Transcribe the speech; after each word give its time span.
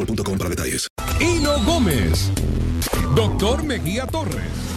boostmobile.com 0.00 0.38
para 0.38 0.50
detalles. 0.50 0.86
Hino 1.20 1.62
Gómez, 1.64 2.30
Doctor 3.14 3.62
Mejía 3.62 4.06
Torres, 4.06 4.76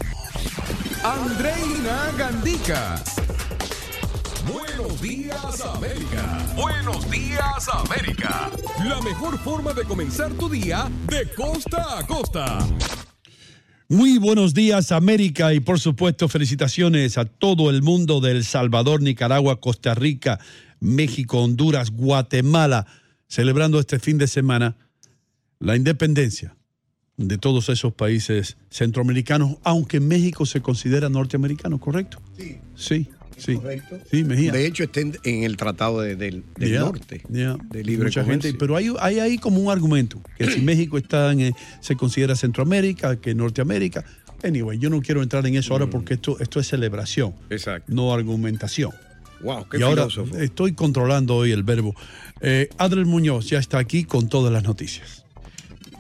Andreina 1.04 2.12
Gandica. 2.18 2.96
Buenos 4.52 5.02
días, 5.02 5.62
América. 5.62 6.46
Buenos 6.56 7.10
días, 7.10 7.70
América. 7.72 8.52
La 8.84 9.02
mejor 9.02 9.38
forma 9.40 9.74
de 9.74 9.84
comenzar 9.84 10.32
tu 10.34 10.50
día 10.50 10.90
de 11.08 11.30
costa 11.32 12.00
a 12.00 12.06
costa. 12.06 12.60
Muy 13.90 14.18
buenos 14.18 14.54
días 14.54 14.92
América 14.92 15.54
y 15.54 15.60
por 15.60 15.80
supuesto 15.80 16.28
felicitaciones 16.28 17.18
a 17.18 17.26
todo 17.26 17.70
el 17.70 17.84
mundo 17.84 18.22
de 18.22 18.32
El 18.32 18.44
Salvador, 18.44 19.02
Nicaragua, 19.02 19.60
Costa 19.60 19.94
Rica, 19.94 20.40
México, 20.80 21.44
Honduras, 21.44 21.92
Guatemala, 21.92 22.88
celebrando 23.28 23.80
este 23.80 24.00
fin 24.00 24.18
de 24.18 24.28
semana 24.28 24.78
la 25.64 25.76
independencia 25.76 26.56
de 27.18 27.38
todos 27.38 27.70
esos 27.70 27.94
países 27.94 28.58
centroamericanos, 28.70 29.58
aunque 29.64 30.00
México 30.00 30.46
se 30.46 30.62
considera 30.62 31.10
norteamericano, 31.10 31.80
¿correcto? 31.80 32.22
Sí. 32.38 32.58
Sí, 32.76 33.08
sí. 33.38 33.56
Correcto. 33.56 34.00
Sí, 34.10 34.24
Mejía. 34.24 34.52
De 34.52 34.66
hecho, 34.66 34.84
está 34.84 35.00
en, 35.02 35.18
en 35.24 35.44
el 35.44 35.56
Tratado 35.58 36.02
de- 36.02 36.16
del, 36.16 36.44
Norte, 36.58 37.22
de 37.30 37.84
libre 37.84 38.06
Mucha 38.08 38.22
gente, 38.26 38.50
comercio. 38.50 38.58
pero 38.58 38.76
hay, 38.76 38.92
hay 39.00 39.20
ahí 39.20 39.38
como 39.38 39.60
un 39.60 39.72
argumento, 39.72 40.22
que 40.38 40.48
si 40.52 40.60
México 40.72 40.98
está 40.98 41.32
en, 41.32 41.40
eh, 41.42 41.54
se 41.82 41.96
considera 41.96 42.36
Centroamérica, 42.36 43.16
que 43.22 43.34
Norteamérica. 43.36 44.04
Anyway, 44.44 44.78
yo 44.78 44.90
no 44.90 45.02
quiero 45.02 45.22
entrar 45.24 45.46
en 45.48 45.56
eso 45.56 45.72
ahora 45.74 45.88
porque 45.90 46.16
esto, 46.16 46.38
esto 46.40 46.60
es 46.60 46.68
celebración, 46.68 47.34
Exacto. 47.50 47.94
no 47.94 48.14
argumentación. 48.14 48.92
Wow, 49.42 49.68
qué 49.70 49.78
y 49.78 49.82
ahora 49.84 50.10
filósofo. 50.10 50.38
estoy 50.38 50.74
controlando 50.74 51.36
hoy 51.36 51.52
el 51.52 51.64
verbo. 51.64 51.96
Eh, 52.42 52.70
Adriel 52.78 53.06
Muñoz 53.06 53.50
ya 53.50 53.60
está 53.60 53.78
aquí 53.78 54.04
con 54.04 54.28
todas 54.30 54.52
las 54.52 54.64
noticias. 54.64 55.23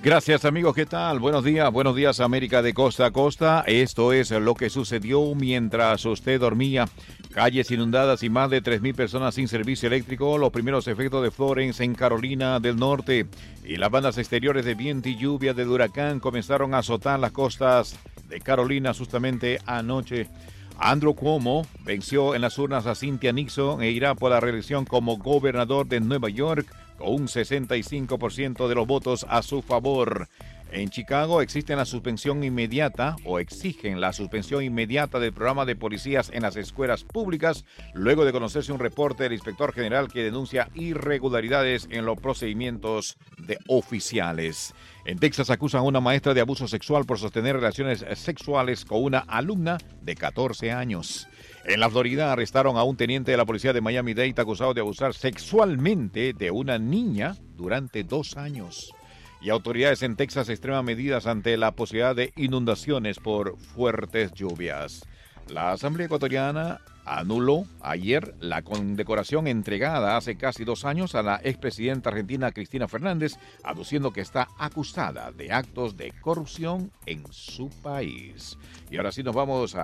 Gracias 0.03 0.43
amigos, 0.43 0.75
¿qué 0.75 0.85
tal? 0.85 1.19
Buenos 1.19 1.45
días, 1.45 1.71
buenos 1.71 1.95
días 1.95 2.19
América 2.19 2.61
de 2.61 2.73
costa 2.73 3.05
a 3.05 3.11
costa. 3.11 3.63
Esto 3.65 4.11
es 4.11 4.31
lo 4.31 4.53
que 4.53 4.69
sucedió 4.69 5.33
mientras 5.33 6.05
usted 6.05 6.41
dormía. 6.41 6.89
Calles 7.31 7.71
inundadas 7.71 8.21
y 8.21 8.29
más 8.29 8.49
de 8.49 8.61
3.000 8.61 8.95
personas 8.95 9.35
sin 9.35 9.47
servicio 9.47 9.87
eléctrico. 9.87 10.37
Los 10.37 10.49
primeros 10.49 10.89
efectos 10.89 11.23
de 11.23 11.31
Florence 11.31 11.81
en 11.81 11.95
Carolina 11.95 12.59
del 12.59 12.75
Norte. 12.75 13.27
Y 13.63 13.77
las 13.77 13.91
bandas 13.91 14.17
exteriores 14.17 14.65
de 14.65 14.75
viento 14.75 15.07
y 15.07 15.15
lluvia 15.15 15.53
del 15.53 15.69
huracán 15.69 16.19
comenzaron 16.19 16.73
a 16.73 16.79
azotar 16.79 17.17
las 17.17 17.31
costas 17.31 17.97
de 18.27 18.41
Carolina 18.41 18.93
justamente 18.93 19.59
anoche. 19.65 20.27
Andrew 20.79 21.15
Cuomo 21.15 21.65
venció 21.85 22.35
en 22.35 22.41
las 22.41 22.57
urnas 22.57 22.87
a 22.87 22.95
Cynthia 22.95 23.31
Nixon 23.31 23.81
e 23.81 23.91
irá 23.91 24.15
por 24.15 24.31
la 24.31 24.41
reelección 24.41 24.83
como 24.83 25.15
gobernador 25.15 25.87
de 25.87 26.01
Nueva 26.01 26.27
York 26.27 26.67
con 26.97 27.13
un 27.13 27.27
65% 27.27 28.67
de 28.67 28.75
los 28.75 28.87
votos 28.87 29.25
a 29.29 29.41
su 29.41 29.61
favor. 29.61 30.27
En 30.73 30.89
Chicago 30.89 31.43
existen 31.43 31.77
la 31.77 31.85
suspensión 31.85 32.43
inmediata 32.43 33.15
o 33.25 33.37
exigen 33.37 34.01
la 34.01 34.11
suspensión 34.11 34.63
inmediata 34.63 35.19
del 35.19 35.31
programa 35.31 35.65
de 35.65 35.75
policías 35.75 36.31
en 36.33 36.41
las 36.41 36.55
escuelas 36.55 37.03
públicas 37.03 37.63
luego 37.93 38.25
de 38.25 38.31
conocerse 38.31 38.71
un 38.71 38.79
reporte 38.79 39.21
del 39.21 39.33
inspector 39.33 39.71
general 39.71 40.11
que 40.11 40.23
denuncia 40.23 40.69
irregularidades 40.73 41.87
en 41.91 42.05
los 42.05 42.19
procedimientos 42.19 43.17
de 43.37 43.59
oficiales. 43.67 44.73
En 45.05 45.19
Texas 45.19 45.51
acusan 45.51 45.81
a 45.81 45.83
una 45.83 46.01
maestra 46.01 46.33
de 46.33 46.41
abuso 46.41 46.67
sexual 46.67 47.05
por 47.05 47.19
sostener 47.19 47.55
relaciones 47.55 48.03
sexuales 48.15 48.83
con 48.83 49.03
una 49.03 49.19
alumna 49.19 49.77
de 50.01 50.15
14 50.15 50.71
años. 50.71 51.27
En 51.65 51.79
la 51.79 51.89
Florida 51.89 52.33
arrestaron 52.33 52.75
a 52.77 52.83
un 52.83 52.97
teniente 52.97 53.31
de 53.31 53.37
la 53.37 53.45
policía 53.45 53.71
de 53.71 53.79
Miami-Dade 53.79 54.33
acusado 54.37 54.73
de 54.73 54.81
abusar 54.81 55.13
sexualmente 55.13 56.33
de 56.33 56.51
una 56.51 56.77
niña 56.77 57.37
durante 57.55 58.03
dos 58.03 58.35
años. 58.35 58.93
Y 59.39 59.49
autoridades 59.49 60.03
en 60.03 60.17
Texas 60.17 60.49
extreman 60.49 60.83
medidas 60.83 61.25
ante 61.25 61.55
la 61.55 61.71
posibilidad 61.71 62.15
de 62.15 62.33
inundaciones 62.35 63.17
por 63.17 63.57
fuertes 63.57 64.33
lluvias. 64.33 65.05
La 65.49 65.71
Asamblea 65.71 66.05
Ecuatoriana 66.05 66.81
anuló 67.05 67.65
ayer 67.81 68.35
la 68.39 68.61
condecoración 68.61 69.47
entregada 69.47 70.15
hace 70.15 70.37
casi 70.37 70.63
dos 70.63 70.85
años 70.85 71.15
a 71.15 71.23
la 71.23 71.39
expresidenta 71.43 72.09
argentina 72.09 72.51
Cristina 72.51 72.87
Fernández, 72.87 73.37
aduciendo 73.63 74.11
que 74.11 74.21
está 74.21 74.47
acusada 74.57 75.31
de 75.31 75.51
actos 75.51 75.97
de 75.97 76.11
corrupción 76.21 76.91
en 77.05 77.23
su 77.31 77.69
país. 77.81 78.57
Y 78.89 78.97
ahora 78.97 79.11
sí 79.11 79.23
nos 79.23 79.35
vamos 79.35 79.75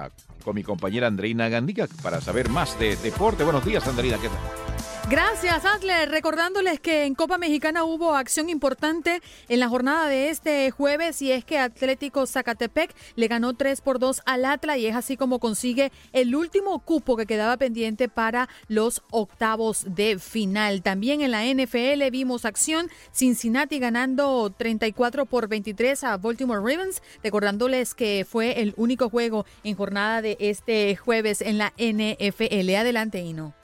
con 0.43 0.55
mi 0.55 0.63
compañera 0.63 1.07
Andreina 1.07 1.49
Gandica 1.49 1.87
para 2.01 2.21
saber 2.21 2.49
más 2.49 2.79
de 2.79 2.95
deporte. 2.97 3.43
Buenos 3.43 3.65
días, 3.65 3.87
Andreina. 3.87 4.17
¿qué 4.17 4.29
tal? 4.29 4.68
Gracias, 5.09 5.65
Adler. 5.65 6.11
Recordándoles 6.11 6.79
que 6.79 7.05
en 7.05 7.15
Copa 7.15 7.39
Mexicana 7.39 7.83
hubo 7.83 8.13
acción 8.13 8.47
importante 8.47 9.23
en 9.47 9.59
la 9.59 9.67
jornada 9.67 10.07
de 10.07 10.29
este 10.29 10.69
jueves 10.69 11.23
y 11.23 11.31
es 11.31 11.43
que 11.43 11.57
Atlético 11.57 12.27
Zacatepec 12.27 12.93
le 13.15 13.27
ganó 13.27 13.55
3 13.55 13.81
por 13.81 13.97
2 13.97 14.21
al 14.27 14.45
Atla 14.45 14.77
y 14.77 14.85
es 14.85 14.95
así 14.95 15.17
como 15.17 15.39
consigue 15.39 15.91
el 16.13 16.35
último 16.35 16.77
cupo 16.77 17.17
que 17.17 17.25
quedaba 17.25 17.57
pendiente 17.57 18.07
para 18.07 18.49
los 18.67 19.01
octavos 19.09 19.83
de 19.87 20.19
final. 20.19 20.83
También 20.83 21.21
en 21.21 21.31
la 21.31 21.43
NFL 21.43 22.07
vimos 22.11 22.45
acción 22.45 22.87
Cincinnati 23.11 23.79
ganando 23.79 24.53
34 24.55 25.25
por 25.25 25.47
23 25.47 26.03
a 26.03 26.17
Baltimore 26.17 26.59
Ravens, 26.59 27.01
recordándoles 27.23 27.95
que 27.95 28.27
fue 28.29 28.61
el 28.61 28.75
único 28.77 29.09
juego 29.09 29.47
en 29.63 29.75
jornada 29.75 30.21
de 30.21 30.37
este 30.39 30.95
jueves 30.97 31.41
en 31.41 31.57
la 31.57 31.73
NFL. 31.79 32.75
Adelante, 32.75 33.21
Ino. 33.21 33.58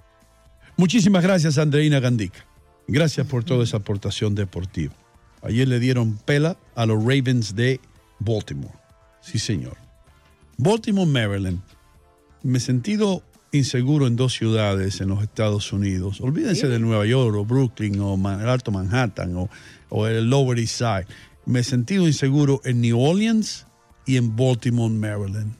Muchísimas 0.77 1.23
gracias, 1.23 1.57
Andreina 1.57 1.99
Gandica. 1.99 2.45
Gracias 2.87 3.25
por 3.27 3.43
toda 3.43 3.63
esa 3.63 3.77
aportación 3.77 4.35
deportiva. 4.35 4.93
Ayer 5.41 5.67
le 5.67 5.79
dieron 5.79 6.17
pela 6.17 6.57
a 6.75 6.85
los 6.85 6.99
Ravens 6.99 7.55
de 7.55 7.79
Baltimore. 8.19 8.73
Sí, 9.21 9.39
señor. 9.39 9.77
Baltimore, 10.57 11.09
Maryland. 11.09 11.61
Me 12.43 12.57
he 12.57 12.61
sentido 12.61 13.23
inseguro 13.51 14.07
en 14.07 14.15
dos 14.15 14.33
ciudades 14.33 15.01
en 15.01 15.09
los 15.09 15.23
Estados 15.23 15.71
Unidos. 15.71 16.19
Olvídense 16.21 16.67
de 16.67 16.79
Nueva 16.79 17.05
York 17.05 17.35
o 17.35 17.45
Brooklyn 17.45 17.99
o 17.99 18.15
el 18.15 18.49
Alto 18.49 18.71
Manhattan 18.71 19.35
o, 19.35 19.49
o 19.89 20.07
el 20.07 20.29
Lower 20.29 20.59
East 20.59 20.77
Side. 20.77 21.07
Me 21.45 21.59
he 21.59 21.63
sentido 21.63 22.07
inseguro 22.07 22.61
en 22.65 22.81
New 22.81 22.99
Orleans 22.99 23.65
y 24.05 24.17
en 24.17 24.35
Baltimore, 24.35 24.93
Maryland. 24.93 25.53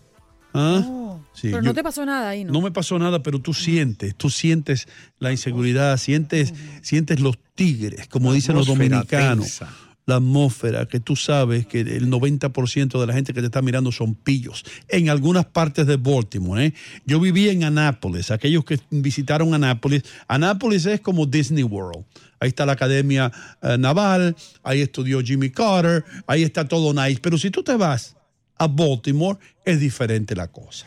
¿Ah? 0.53 1.04
Sí, 1.35 1.49
Pero 1.49 1.57
yo- 1.57 1.63
no 1.63 1.73
te 1.73 1.83
pasó 1.83 2.05
nada 2.05 2.29
ahí, 2.29 2.43
¿no? 2.45 2.53
no 2.53 2.61
me 2.61 2.71
pasó 2.71 2.97
nada, 2.97 3.21
pero 3.21 3.39
tú 3.39 3.53
sientes, 3.53 4.15
tú 4.15 4.29
sientes 4.29 4.87
la 5.19 5.31
inseguridad, 5.31 5.97
sientes, 5.97 6.53
sientes 6.81 7.19
los 7.19 7.37
tigres, 7.55 8.07
como 8.07 8.33
dicen 8.33 8.55
los 8.55 8.67
dominicanos. 8.67 9.45
tensa. 9.45 9.73
La 10.07 10.17
atmósfera, 10.17 10.85
que 10.85 10.99
tú 10.99 11.15
sabes 11.15 11.65
que 11.65 11.79
el 11.81 12.11
90% 12.11 12.99
de 13.01 13.07
la 13.07 13.13
gente 13.13 13.33
que 13.33 13.39
te 13.41 13.47
está 13.47 13.63
mirando 13.63 13.91
son 13.91 14.13
pillos. 14.13 14.63
En 14.87 15.09
algunas 15.09 15.45
partes 15.45 15.87
de 15.87 15.97
Baltimore, 15.97 16.63
¿eh? 16.63 16.73
Yo 17.07 17.19
viví 17.19 17.49
en 17.49 17.63
Anápolis, 17.63 18.29
aquellos 18.29 18.63
que 18.65 18.79
visitaron 18.91 19.55
Anápolis. 19.55 20.03
Anápolis 20.27 20.85
es 20.85 21.01
como 21.01 21.25
Disney 21.25 21.63
World. 21.63 22.05
Ahí 22.39 22.49
está 22.49 22.67
la 22.67 22.73
Academia 22.73 23.31
eh, 23.63 23.77
Naval, 23.79 24.35
ahí 24.61 24.81
estudió 24.81 25.21
Jimmy 25.21 25.49
Carter, 25.49 26.05
ahí 26.27 26.43
está 26.43 26.67
todo 26.67 26.93
nice. 26.93 27.19
Pero 27.19 27.39
si 27.39 27.49
tú 27.49 27.63
te 27.63 27.75
vas 27.75 28.15
a 28.59 28.67
Baltimore, 28.67 29.39
es 29.65 29.79
diferente 29.79 30.35
la 30.35 30.49
cosa 30.51 30.85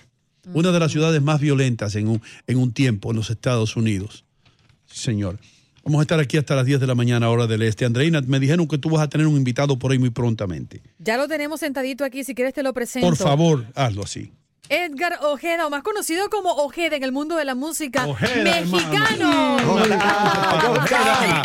una 0.54 0.72
de 0.72 0.80
las 0.80 0.92
ciudades 0.92 1.22
más 1.22 1.40
violentas 1.40 1.94
en 1.94 2.08
un, 2.08 2.22
en 2.46 2.58
un 2.58 2.72
tiempo 2.72 3.10
en 3.10 3.16
los 3.16 3.30
Estados 3.30 3.76
Unidos. 3.76 4.24
Sí, 4.86 5.00
señor. 5.00 5.38
Vamos 5.84 6.00
a 6.00 6.02
estar 6.02 6.20
aquí 6.20 6.36
hasta 6.36 6.54
las 6.54 6.66
10 6.66 6.80
de 6.80 6.86
la 6.86 6.94
mañana, 6.94 7.30
hora 7.30 7.46
del 7.46 7.62
este. 7.62 7.86
Andreina, 7.86 8.20
me 8.20 8.38
dijeron 8.38 8.68
que 8.68 8.76
tú 8.76 8.90
vas 8.90 9.02
a 9.02 9.08
tener 9.08 9.26
un 9.26 9.36
invitado 9.36 9.78
por 9.78 9.92
ahí 9.92 9.98
muy 9.98 10.10
prontamente. 10.10 10.82
Ya 10.98 11.16
lo 11.16 11.28
tenemos 11.28 11.60
sentadito 11.60 12.04
aquí, 12.04 12.24
si 12.24 12.34
quieres 12.34 12.52
te 12.52 12.62
lo 12.62 12.74
presento. 12.74 13.06
Por 13.08 13.16
favor, 13.16 13.66
hazlo 13.74 14.02
así. 14.02 14.30
Edgar 14.68 15.18
Ojeda, 15.22 15.66
o 15.66 15.70
más 15.70 15.82
conocido 15.82 16.28
como 16.28 16.50
Ojeda 16.50 16.96
en 16.96 17.04
el 17.04 17.12
mundo 17.12 17.36
de 17.36 17.46
la 17.46 17.54
música 17.54 18.06
Ojeda, 18.06 18.60
mexicano. 18.60 19.56
Hola. 19.66 21.42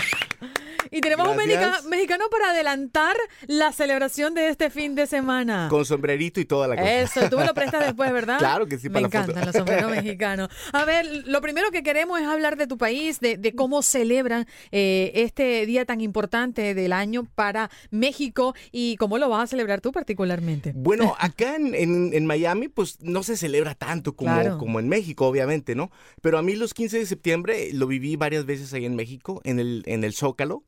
Y 0.94 1.02
tenemos 1.02 1.28
un 1.28 1.36
mexica- 1.36 1.82
mexicano 1.90 2.26
para 2.32 2.52
adelantar 2.52 3.16
la 3.48 3.72
celebración 3.72 4.34
de 4.34 4.48
este 4.50 4.70
fin 4.70 4.96
de 4.96 5.08
semana. 5.08 5.68
Con 5.70 5.86
sombrerito 5.86 6.40
y 6.40 6.46
toda 6.46 6.68
la 6.68 6.76
cosa. 6.76 6.94
Eso, 7.02 7.30
tú 7.30 7.38
me 7.38 7.46
lo 7.46 7.54
prestas 7.54 7.86
después, 7.86 8.12
¿verdad? 8.14 8.38
Claro 8.40 8.66
que 8.68 8.78
sí, 8.78 8.90
Me 8.90 8.94
para 8.94 9.02
la 9.04 9.10
foto. 9.10 9.22
encantan 9.24 9.46
los 9.46 9.56
sombreros 9.56 9.92
mexicanos. 9.92 10.50
A 10.72 10.86
ver, 10.86 11.06
lo 11.26 11.42
primero 11.42 11.72
que 11.72 11.84
queremos 11.84 12.20
es 12.22 12.28
hablar 12.28 12.58
de 12.58 12.68
tu 12.68 12.78
país, 12.78 13.20
de, 13.20 13.38
de 13.38 13.54
cómo 13.56 13.82
celebran 13.82 14.48
eh, 14.72 15.12
este 15.16 15.66
día 15.66 15.86
tan 15.86 16.00
importante 16.02 16.74
del 16.74 16.94
año 16.94 17.26
para 17.36 17.70
México 17.92 18.54
y 18.72 18.96
cómo 18.98 19.18
lo 19.18 19.30
vas 19.30 19.44
a 19.44 19.48
celebrar 19.48 19.82
tú 19.82 19.92
particularmente. 19.92 20.74
Bueno, 20.76 21.16
acá 21.20 21.56
en, 21.56 21.74
en- 21.76 22.14
en 22.14 22.26
Miami, 22.26 22.68
pues 22.68 23.00
no 23.02 23.24
se 23.24 23.38
celebra 23.38 23.76
tanto 23.76 24.16
como, 24.16 24.34
Claro. 24.34 24.58
como 24.58 24.80
en 24.80 24.88
México, 24.90 25.28
obviamente, 25.28 25.76
¿no? 25.76 25.92
Pero 26.22 26.38
a 26.38 26.42
mí 26.42 26.56
los 26.56 26.74
15 26.74 27.00
de 27.00 27.06
septiembre 27.06 27.70
lo 27.74 27.88
viví 27.88 28.16
varias 28.16 28.46
veces 28.46 28.74
ahí 28.74 28.86
en 28.86 28.96
México, 28.96 29.42
en 29.44 29.60
el, 29.60 29.84
en 29.86 30.04
el 30.04 30.14
Zócalo. 30.14 30.64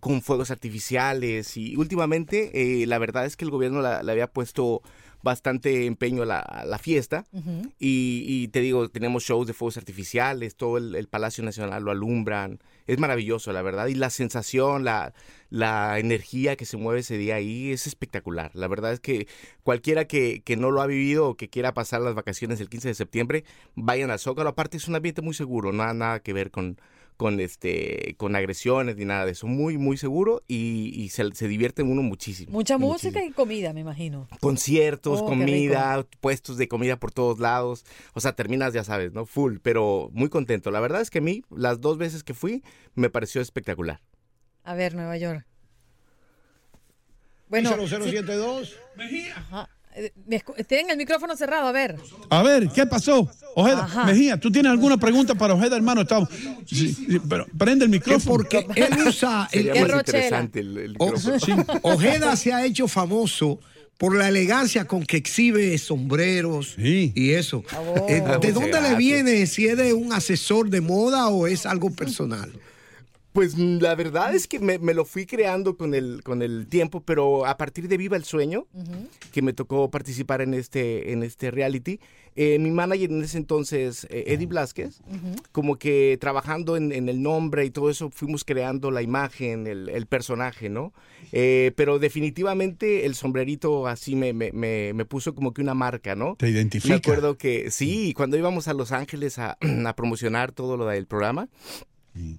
Con 0.00 0.22
fuegos 0.22 0.50
artificiales 0.50 1.56
y 1.56 1.76
últimamente 1.76 2.82
eh, 2.82 2.86
la 2.86 2.98
verdad 2.98 3.26
es 3.26 3.36
que 3.36 3.44
el 3.44 3.50
gobierno 3.50 3.82
le 3.82 4.12
había 4.12 4.26
puesto 4.26 4.82
bastante 5.22 5.86
empeño 5.86 6.24
a 6.24 6.26
la, 6.26 6.38
a 6.40 6.64
la 6.64 6.78
fiesta 6.78 7.24
y, 7.78 8.24
y 8.26 8.48
te 8.48 8.60
digo, 8.60 8.88
tenemos 8.88 9.22
shows 9.22 9.46
de 9.46 9.52
fuegos 9.52 9.76
artificiales, 9.76 10.56
todo 10.56 10.78
el, 10.78 10.94
el 10.94 11.06
Palacio 11.08 11.44
Nacional 11.44 11.84
lo 11.84 11.90
alumbran, 11.90 12.58
es 12.86 12.98
maravilloso 12.98 13.52
la 13.52 13.62
verdad 13.62 13.86
y 13.86 13.94
la 13.94 14.10
sensación, 14.10 14.84
la, 14.84 15.14
la 15.48 15.98
energía 15.98 16.56
que 16.56 16.64
se 16.64 16.76
mueve 16.76 17.00
ese 17.00 17.16
día 17.16 17.36
ahí 17.36 17.70
es 17.70 17.86
espectacular, 17.86 18.50
la 18.54 18.68
verdad 18.68 18.92
es 18.92 19.00
que 19.00 19.28
cualquiera 19.62 20.06
que, 20.06 20.42
que 20.42 20.56
no 20.56 20.70
lo 20.70 20.82
ha 20.82 20.86
vivido 20.86 21.28
o 21.28 21.36
que 21.36 21.48
quiera 21.48 21.72
pasar 21.72 22.00
las 22.00 22.14
vacaciones 22.14 22.60
el 22.60 22.68
15 22.68 22.88
de 22.88 22.94
septiembre, 22.94 23.44
vayan 23.74 24.10
al 24.10 24.18
Zócalo, 24.18 24.50
aparte 24.50 24.76
es 24.76 24.88
un 24.88 24.96
ambiente 24.96 25.22
muy 25.22 25.34
seguro, 25.34 25.72
nada, 25.72 25.94
nada 25.94 26.20
que 26.20 26.32
ver 26.32 26.50
con 26.50 26.78
con 27.16 27.38
este 27.40 28.14
con 28.18 28.34
agresiones 28.36 28.96
ni 28.96 29.04
nada 29.04 29.24
de 29.26 29.32
eso 29.32 29.46
muy 29.46 29.78
muy 29.78 29.96
seguro 29.96 30.42
y, 30.48 30.90
y 30.94 31.08
se, 31.10 31.32
se 31.34 31.46
divierte 31.48 31.82
uno 31.82 32.02
muchísimo 32.02 32.50
Mucha 32.52 32.78
música 32.78 33.22
y 33.24 33.30
comida, 33.30 33.72
me 33.72 33.80
imagino. 33.80 34.28
conciertos 34.40 35.20
Oh, 35.22 35.26
comida 35.26 36.04
puestos 36.20 36.56
de 36.56 36.68
comida 36.68 36.96
por 36.96 37.12
todos 37.12 37.38
lados 37.38 37.84
o 38.14 38.20
sea 38.20 38.32
terminas 38.34 38.72
ya 38.72 38.82
sabes 38.84 39.12
no 39.12 39.26
full 39.26 39.58
pero 39.62 40.08
muy 40.12 40.28
contento 40.28 40.70
la 40.70 40.80
verdad 40.80 41.00
es 41.00 41.10
que 41.10 41.18
a 41.18 41.22
mí 41.22 41.42
las 41.50 41.80
dos 41.80 41.98
veces 41.98 42.24
que 42.24 42.34
fui 42.34 42.62
me 42.94 43.10
pareció 43.10 43.40
espectacular 43.40 44.00
A 44.64 44.74
ver, 44.74 44.94
Nueva 44.94 45.16
York. 45.16 45.46
Bueno, 47.48 47.70
sí. 47.70 47.76
0072. 47.88 48.76
Ajá. 49.36 49.68
Eh, 49.94 50.12
Tienen 50.66 50.90
el 50.90 50.96
micrófono 50.96 51.36
cerrado, 51.36 51.66
a 51.68 51.72
ver. 51.72 51.96
A 52.30 52.42
ver, 52.42 52.68
¿qué 52.68 52.86
pasó? 52.86 53.30
Ojeda, 53.54 53.84
Ajá. 53.84 54.04
Mejía, 54.06 54.38
¿tú 54.40 54.50
tienes 54.50 54.70
alguna 54.72 54.96
pregunta 54.96 55.34
para 55.34 55.54
Ojeda, 55.54 55.76
hermano? 55.76 56.00
Estamos, 56.02 56.28
sí, 56.66 56.94
sí, 56.94 57.20
pero 57.28 57.46
prende 57.58 57.84
el 57.84 57.90
micrófono. 57.90 58.36
Porque 58.36 58.66
él 58.74 58.88
usa 59.06 59.48
el, 59.52 59.66
rochela. 59.68 59.96
interesante 59.98 60.60
el, 60.60 60.78
el 60.78 60.94
O- 60.98 61.06
micrófono. 61.12 61.38
sí, 61.38 61.52
Ojeda 61.82 62.36
se 62.36 62.52
ha 62.54 62.64
hecho 62.64 62.88
famoso 62.88 63.60
por 63.98 64.16
la 64.16 64.28
elegancia 64.28 64.86
con 64.86 65.04
que 65.04 65.18
exhibe 65.18 65.76
sombreros 65.78 66.74
Sí. 66.76 67.12
y 67.14 67.30
eso. 67.32 67.62
Oh. 67.76 68.06
Eh, 68.08 68.14
¿De 68.14 68.20
Muchas 68.22 68.54
dónde 68.54 68.66
le 68.72 68.78
gracias. 68.78 68.98
viene? 68.98 69.46
¿Si 69.46 69.66
es 69.68 69.76
de 69.76 69.92
un 69.92 70.12
asesor 70.12 70.70
de 70.70 70.80
moda 70.80 71.28
o 71.28 71.46
es 71.46 71.66
algo 71.66 71.90
personal? 71.90 72.50
Pues 73.32 73.56
mm, 73.56 73.78
la 73.78 73.94
verdad 73.94 74.34
es 74.34 74.46
que 74.46 74.60
me, 74.60 74.78
me 74.78 74.92
lo 74.94 75.04
fui 75.04 75.24
creando 75.26 75.76
con 75.76 75.94
el, 75.94 76.22
con 76.22 76.42
el 76.42 76.66
tiempo, 76.68 77.00
pero 77.00 77.46
a 77.46 77.56
partir 77.56 77.88
de 77.88 77.96
Viva 77.96 78.16
el 78.16 78.24
Sueño, 78.24 78.66
que 79.32 79.42
me 79.42 79.52
tocó 79.52 79.90
participar 79.90 80.42
en 80.42 80.52
este, 80.54 81.12
en 81.12 81.22
este 81.22 81.50
reality, 81.50 81.98
eh, 82.34 82.58
mi 82.58 82.70
manager 82.70 83.10
en 83.10 83.22
ese 83.22 83.36
entonces, 83.38 84.06
eh, 84.10 84.24
Eddie 84.28 84.46
Blasquez, 84.46 85.00
como 85.52 85.78
que 85.78 86.16
trabajando 86.20 86.76
en, 86.76 86.92
en 86.92 87.08
el 87.08 87.22
nombre 87.22 87.64
y 87.64 87.70
todo 87.70 87.90
eso, 87.90 88.10
fuimos 88.10 88.44
creando 88.44 88.90
la 88.90 89.02
imagen, 89.02 89.66
el, 89.66 89.88
el 89.88 90.06
personaje, 90.06 90.68
¿no? 90.68 90.92
Eh, 91.32 91.72
pero 91.76 91.98
definitivamente 91.98 93.06
el 93.06 93.14
sombrerito 93.14 93.86
así 93.86 94.14
me, 94.16 94.32
me, 94.32 94.52
me, 94.52 94.92
me 94.94 95.04
puso 95.04 95.34
como 95.34 95.52
que 95.54 95.60
una 95.62 95.74
marca, 95.74 96.14
¿no? 96.14 96.36
Te 96.36 96.46
Me 96.46 96.52
identifica. 96.52 96.94
acuerdo 96.96 97.36
que 97.38 97.70
sí, 97.70 98.12
cuando 98.14 98.36
íbamos 98.36 98.68
a 98.68 98.74
Los 98.74 98.92
Ángeles 98.92 99.38
a, 99.38 99.56
a 99.86 99.96
promocionar 99.96 100.52
todo 100.52 100.76
lo 100.76 100.86
del 100.86 101.06
programa, 101.06 101.48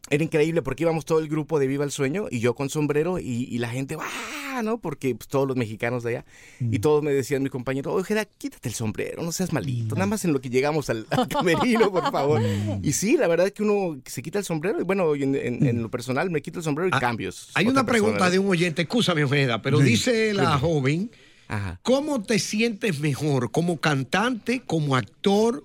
era 0.10 0.24
increíble 0.24 0.62
porque 0.62 0.84
íbamos 0.84 1.04
todo 1.06 1.20
el 1.20 1.28
grupo 1.28 1.58
de 1.60 1.66
Viva 1.68 1.84
el 1.84 1.92
Sueño 1.92 2.28
y 2.30 2.40
yo 2.40 2.54
con 2.54 2.70
sombrero 2.70 3.18
y, 3.20 3.48
y 3.50 3.58
la 3.58 3.70
gente, 3.70 3.98
¡ah! 4.00 4.62
¿no? 4.64 4.78
Porque 4.78 5.16
pues, 5.16 5.28
todos 5.28 5.48
los 5.48 5.58
mexicanos 5.58 6.04
de 6.04 6.10
allá. 6.12 6.26
Y 6.60 6.78
todos 6.78 7.02
me 7.02 7.12
decían, 7.12 7.42
mi 7.42 7.50
compañero, 7.50 7.92
oye, 7.92 8.28
quítate 8.38 8.70
el 8.70 8.76
sombrero, 8.76 9.24
no 9.24 9.32
seas 9.32 9.52
malito. 9.52 9.96
Nada 9.96 10.06
más 10.06 10.24
en 10.26 10.32
lo 10.34 10.40
que 10.42 10.52
llegamos 10.52 10.92
al, 10.92 11.08
al 11.10 11.28
camerino, 11.28 11.92
por 11.92 12.12
favor. 12.12 12.40
y 12.84 12.94
sí, 12.94 13.18
la 13.18 13.28
verdad 13.28 13.48
es 13.48 13.54
que 13.54 13.64
uno 13.64 14.00
se 14.06 14.22
quita 14.22 14.38
el 14.38 14.46
sombrero 14.46 14.80
y 14.80 14.84
bueno, 14.84 15.16
en, 15.16 15.34
en- 15.36 15.66
en 15.66 15.82
lo 15.82 15.90
personal 15.90 16.30
me 16.30 16.42
quito 16.44 16.60
el 16.60 16.64
sombrero 16.64 16.90
y 16.90 16.92
Ah, 16.94 17.00
cambios. 17.00 17.50
Hay 17.56 17.66
una 17.68 17.84
pregunta 17.84 18.14
persona, 18.18 18.30
de 18.32 18.40
un 18.40 18.50
oyente, 18.50 18.84
escúchame 18.84 19.24
Ojeda, 19.24 19.62
pero 19.64 19.80
Sí. 19.80 19.86
dice 19.86 20.34
la 20.36 20.60
joven, 20.60 21.10
Ajá. 21.48 21.80
¿cómo 21.82 22.22
te 22.22 22.38
sientes 22.38 23.00
mejor? 23.00 23.50
¿Como 23.52 23.78
cantante, 23.80 24.62
como 24.64 24.96
actor? 24.96 25.64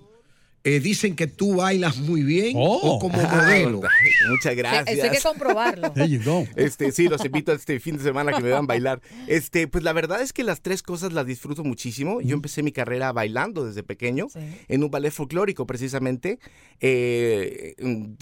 Eh, 0.75 0.79
dicen 0.79 1.15
que 1.15 1.25
tú 1.27 1.55
bailas 1.55 1.97
muy 1.97 2.21
bien 2.23 2.53
Oh. 2.55 2.79
o 2.95 2.99
como 2.99 3.19
Ah, 3.19 3.41
modelo. 3.43 3.81
Muchas 4.29 4.55
gracias. 4.55 4.87
Eso 4.87 5.03
hay 5.03 5.09
que 5.11 5.21
comprobarlo. 5.21 5.91
There 5.93 6.07
you 6.09 6.21
go. 6.23 6.45
Este, 6.55 6.91
sí, 6.91 7.07
los 7.07 7.23
invito 7.25 7.51
a 7.51 7.55
este 7.55 7.79
fin 7.79 7.97
de 7.97 8.03
semana 8.03 8.31
que 8.33 8.41
me 8.43 8.49
vean 8.49 8.67
bailar. 8.67 9.01
Este, 9.27 9.67
pues 9.67 9.83
la 9.83 9.93
verdad 9.93 10.21
es 10.21 10.31
que 10.33 10.43
las 10.43 10.61
tres 10.61 10.83
cosas 10.83 11.11
las 11.13 11.25
disfruto 11.25 11.63
muchísimo. 11.63 12.21
Yo 12.21 12.35
empecé 12.35 12.61
mi 12.63 12.71
carrera 12.71 13.11
bailando 13.11 13.65
desde 13.65 13.81
pequeño, 13.83 14.27
Sí. 14.29 14.39
en 14.67 14.83
un 14.83 14.91
ballet 14.91 15.11
folclórico 15.11 15.65
precisamente, 15.65 16.39
eh, 16.81 17.75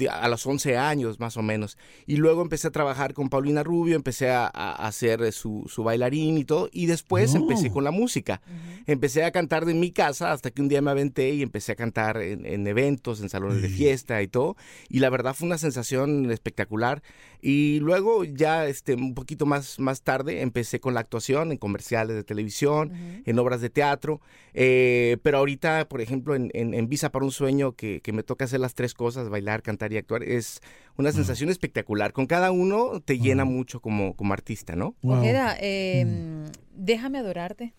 a 0.10 0.28
los 0.30 0.46
11 0.46 0.78
años 0.78 1.20
más 1.20 1.38
o 1.38 1.42
menos. 1.42 1.78
Y 2.06 2.18
luego 2.18 2.42
empecé 2.42 2.68
a 2.68 2.72
trabajar 2.72 3.14
con 3.14 3.30
Paulina 3.30 3.64
Rubio, 3.64 3.96
empecé 3.96 4.30
a, 4.30 4.46
a 4.48 4.88
hacer 4.88 5.32
su, 5.32 5.66
su 5.68 5.84
bailarín 5.84 6.38
y 6.38 6.46
todo. 6.46 6.70
Y 6.72 6.86
después 6.86 7.34
Oh. 7.34 7.38
empecé 7.38 7.70
con 7.72 7.84
la 7.84 7.92
música. 7.92 8.42
Empecé 8.86 9.24
a 9.24 9.32
cantar 9.32 9.66
de 9.66 9.74
mi 9.74 9.92
casa 9.92 10.32
hasta 10.32 10.52
que 10.52 10.62
un 10.62 10.68
día 10.70 10.82
me 10.82 10.92
aventé 10.92 11.34
y 11.34 11.42
empecé 11.42 11.72
a 11.74 11.76
cantar 11.76 12.18
en, 12.22 12.37
en 12.46 12.68
eventos, 12.68 13.22
en 13.22 13.30
salones 13.30 13.62
de 13.62 13.70
fiesta 13.70 14.22
y 14.22 14.28
todo. 14.28 14.56
Y 14.90 15.00
la 15.00 15.10
verdad 15.10 15.34
fue 15.34 15.48
una 15.48 15.58
sensación 15.58 16.30
espectacular. 16.32 17.02
Y 17.42 17.80
luego 17.82 18.24
ya 18.24 18.66
este, 18.68 18.96
un 18.96 19.14
poquito 19.14 19.46
más, 19.46 19.80
más 19.80 20.02
tarde 20.02 20.42
empecé 20.42 20.80
con 20.80 20.94
la 20.94 21.00
actuación 21.02 21.52
en 21.52 21.58
comerciales 21.58 22.16
de 22.16 22.24
televisión, 22.24 22.92
en 23.26 23.40
obras 23.40 23.62
de 23.62 23.70
teatro. 23.70 24.22
Eh, 24.54 25.18
pero 25.22 25.38
ahorita, 25.38 25.88
por 25.88 26.02
ejemplo, 26.02 26.34
en, 26.36 26.50
en- 26.54 26.74
en 26.74 26.90
Visa 26.90 27.12
para 27.12 27.24
un 27.26 27.32
Sueño, 27.32 27.74
que, 27.74 28.02
que 28.02 28.12
me 28.12 28.24
toca 28.24 28.46
hacer 28.46 28.60
las 28.60 28.74
tres 28.74 28.94
cosas, 28.94 29.30
bailar, 29.30 29.62
cantar 29.62 29.94
y 29.94 29.98
actuar, 29.98 30.24
es 30.24 30.62
una 30.98 31.12
sensación 31.12 31.50
espectacular. 31.52 32.12
Con 32.12 32.26
cada 32.26 32.50
uno 32.52 33.00
te 33.02 33.20
llena 33.20 33.46
mucho 33.46 33.80
como, 33.82 34.16
como 34.16 34.34
artista, 34.34 34.76
¿no? 34.76 34.96
Wow. 35.04 35.20
Ojeda, 35.20 35.56
eh, 35.60 36.06
déjame 36.74 37.20
adorarte. 37.20 37.74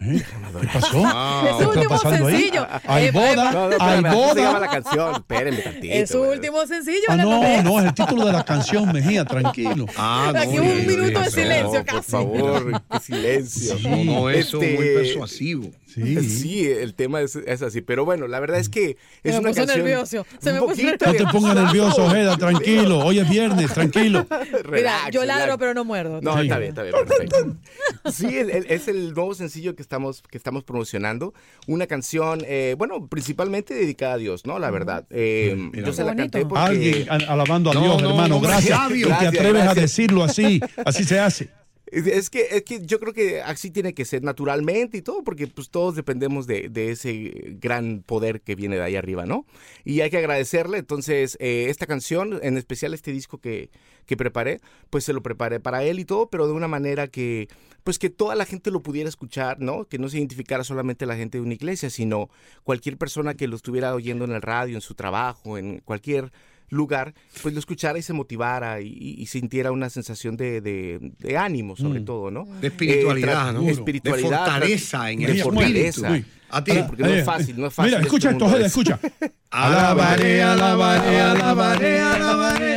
¿Eh? 0.00 0.22
¿Qué 0.60 0.66
pasó? 0.72 1.02
Ah. 1.06 1.42
Es 1.44 1.50
su 1.50 1.56
¿Qué 1.58 1.64
está 1.64 1.68
último 1.68 1.88
pasando 1.88 2.26
ahí? 2.28 2.34
sencillo. 2.36 2.66
Hay 2.86 3.06
Eh, 3.06 3.10
boda, 3.10 3.30
eh, 3.30 3.34
No, 3.52 3.68
no, 3.68 3.76
hay 3.80 3.98
así 3.98 3.98
se 3.98 4.02
llama 4.02 4.14
boda. 4.14 4.60
la 4.60 4.68
canción. 4.70 5.14
Espérenme 5.16 5.60
tantito. 5.62 5.94
Es 5.94 6.10
su 6.10 6.20
último 6.22 6.66
sencillo. 6.66 7.04
Ah, 7.08 7.16
no, 7.16 7.62
no, 7.62 7.78
es 7.80 7.86
el 7.86 7.94
título 7.94 8.26
de 8.26 8.32
la 8.32 8.44
canción, 8.44 8.92
Mejía, 8.92 9.24
tranquilo. 9.24 9.86
Ah, 9.96 10.30
no, 10.32 10.40
Aquí 10.40 10.58
hubo 10.58 10.70
un 10.70 10.78
no, 10.86 10.88
minuto 10.88 11.18
de 11.20 11.24
no, 11.24 11.30
silencio 11.30 11.78
No, 11.80 11.84
casi. 11.84 11.94
por 11.94 12.04
favor, 12.04 12.82
silencio. 13.02 13.76
No, 13.88 14.04
no, 14.04 14.30
eso 14.30 14.60
Este, 14.62 14.76
muy 14.76 14.86
persuasivo. 14.94 15.70
Sí. 15.92 16.20
Sí, 16.28 16.66
el 16.66 16.94
tema 16.94 17.22
es, 17.22 17.34
es 17.36 17.62
así. 17.62 17.80
Pero 17.80 18.04
bueno, 18.04 18.28
la 18.28 18.40
verdad 18.40 18.58
es 18.58 18.68
que 18.68 18.98
es 19.22 19.32
me 19.32 19.38
una 19.40 19.48
puso 19.48 19.60
canción. 19.62 19.78
nervioso. 19.86 20.26
Se 20.38 20.52
me 20.52 20.60
un 20.60 20.68
puso 20.68 20.82
poquito 20.82 21.06
No 21.06 21.12
te 21.14 21.24
pongas 21.26 21.54
nervioso, 21.54 22.04
Ojeda, 22.04 22.36
Tranquilo. 22.36 22.98
Hoy 22.98 23.18
es 23.20 23.28
viernes, 23.30 23.72
tranquilo. 23.72 24.26
Mira, 24.30 24.62
Relax, 24.62 25.10
yo 25.12 25.24
ladro, 25.24 25.44
relax. 25.44 25.58
pero 25.58 25.74
no 25.74 25.84
muerdo. 25.84 26.20
No, 26.22 26.34
Sí. 26.36 26.42
está 26.42 26.58
bien, 26.58 26.68
está 26.70 26.82
bien, 26.82 26.94
perfecto. 27.06 27.56
Sí, 28.12 28.26
el- 28.38 28.50
el- 28.50 28.66
es 28.70 28.86
el 28.88 29.14
nuevo 29.14 29.34
sencillo 29.34 29.74
que 29.74 29.82
estamos, 29.82 30.22
que 30.30 30.36
estamos 30.36 30.62
promocionando. 30.64 31.32
Una 31.66 31.86
canción, 31.86 32.42
eh, 32.46 32.74
bueno, 32.76 33.06
principalmente 33.08 33.72
dedicada 33.74 34.14
a 34.14 34.18
Dios, 34.18 34.44
¿no? 34.46 34.58
La 34.58 34.70
verdad. 34.70 35.06
Eh, 35.10 35.70
yo 35.72 35.92
se 35.94 36.04
la 36.04 36.12
Qué 36.12 36.18
canté 36.18 36.44
bonito. 36.44 36.48
porque... 36.48 36.60
Alguien 36.60 37.06
a- 37.10 37.32
alabando 37.32 37.70
a 37.70 37.74
No, 37.74 37.80
Dios, 37.80 38.02
no, 38.02 38.10
hermano. 38.10 38.28
no, 38.36 38.40
gracias. 38.40 38.76
Fabio. 38.78 39.06
que 39.08 39.12
te 39.14 39.20
Gracias, 39.20 39.34
atreves 39.34 39.62
a 39.62 39.64
gracias. 39.64 39.82
decirlo 39.84 40.22
así. 40.24 40.60
Así 40.84 41.04
se 41.04 41.18
hace. 41.18 41.48
Es 41.90 42.30
que, 42.30 42.48
es 42.50 42.62
que 42.64 42.84
yo 42.84 43.00
creo 43.00 43.12
que 43.12 43.40
así 43.40 43.70
tiene 43.70 43.94
que 43.94 44.04
ser 44.04 44.22
naturalmente 44.22 44.98
y 44.98 45.02
todo, 45.02 45.22
porque 45.24 45.46
pues 45.46 45.70
todos 45.70 45.94
dependemos 45.94 46.46
de, 46.46 46.68
de 46.68 46.90
ese 46.90 47.56
gran 47.60 48.02
poder 48.02 48.40
que 48.40 48.54
viene 48.54 48.76
de 48.76 48.82
ahí 48.82 48.96
arriba, 48.96 49.26
¿no? 49.26 49.46
Y 49.84 50.00
hay 50.00 50.10
que 50.10 50.18
agradecerle. 50.18 50.78
Entonces, 50.78 51.36
eh, 51.40 51.66
esta 51.68 51.86
canción, 51.86 52.38
en 52.42 52.58
especial 52.58 52.94
este 52.94 53.12
disco 53.12 53.38
que, 53.38 53.70
que 54.06 54.16
preparé, 54.16 54.60
pues 54.90 55.04
se 55.04 55.12
lo 55.12 55.22
preparé 55.22 55.60
para 55.60 55.82
él 55.84 55.98
y 55.98 56.04
todo, 56.04 56.28
pero 56.30 56.46
de 56.46 56.52
una 56.52 56.68
manera 56.68 57.08
que, 57.08 57.48
pues 57.84 57.98
que 57.98 58.10
toda 58.10 58.34
la 58.34 58.44
gente 58.44 58.70
lo 58.70 58.82
pudiera 58.82 59.08
escuchar, 59.08 59.60
¿no? 59.60 59.86
Que 59.86 59.98
no 59.98 60.08
se 60.08 60.18
identificara 60.18 60.64
solamente 60.64 61.06
la 61.06 61.16
gente 61.16 61.38
de 61.38 61.42
una 61.42 61.54
iglesia, 61.54 61.90
sino 61.90 62.28
cualquier 62.64 62.98
persona 62.98 63.34
que 63.34 63.48
lo 63.48 63.56
estuviera 63.56 63.94
oyendo 63.94 64.24
en 64.24 64.32
el 64.32 64.42
radio, 64.42 64.74
en 64.74 64.82
su 64.82 64.94
trabajo, 64.94 65.58
en 65.58 65.80
cualquier 65.80 66.32
lugar, 66.70 67.14
pues 67.42 67.54
lo 67.54 67.60
escuchara 67.60 67.98
y 67.98 68.02
se 68.02 68.12
motivara 68.12 68.80
y, 68.80 68.88
y- 68.88 69.14
y 69.22 69.26
sintiera 69.26 69.72
una 69.72 69.88
sensación 69.90 70.36
de, 70.36 70.60
de- 70.60 71.12
de 71.18 71.36
ánimo, 71.38 71.76
sobre 71.76 72.00
Mm. 72.00 72.04
todo, 72.04 72.30
¿no? 72.30 72.46
De 72.60 72.68
espiritualidad, 72.68 73.50
Eh, 73.50 73.52
¿no? 73.54 73.62
de 73.62 73.70
espiritualidad. 73.72 74.30
De 74.30 74.36
fortaleza 74.36 75.10
en 75.10 75.18
de 75.20 75.24
el 75.32 75.42
fortaleza. 75.42 76.06
espíritu. 76.08 76.28
A 76.50 76.64
ti. 76.64 76.72
Sí, 76.72 76.78
porque 76.86 77.02
no 77.02 77.08
es 77.10 77.24
fácil, 77.26 77.60
no 77.60 77.66
es 77.66 77.74
fácil. 77.74 77.92
Mira, 77.92 78.02
escucha 78.02 78.30
este 78.30 78.36
esto, 78.36 78.44
mundo 78.44 78.56
Ojeda, 78.56 78.66
es- 78.66 78.72
escucha. 78.72 78.98
Alabaré, 79.50 80.42
alabaré, 80.42 81.20
alabaré, 81.20 82.00
alabaré, 82.00 82.76